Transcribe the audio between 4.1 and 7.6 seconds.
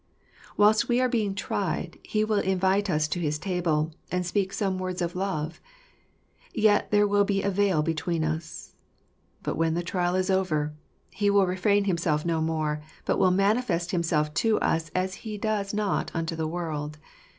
and speak some words of love; yet there will be a